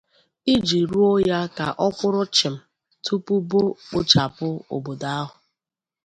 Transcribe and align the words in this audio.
iji 0.53 0.79
rụọ 0.91 1.11
ya 1.29 1.39
ka 1.55 1.67
ọ 1.85 1.87
kwụrụ 1.97 2.23
chịm 2.35 2.55
tupubo 3.03 3.61
kpochapụ 3.85 4.47
obodo 4.75 5.07
ahụ. 5.19 5.33